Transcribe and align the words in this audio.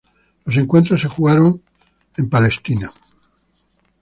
Los 0.45 0.57
encuentros 0.57 0.99
se 1.01 1.07
jugaron 1.07 1.61
en 2.17 2.25
Israel. 2.25 2.87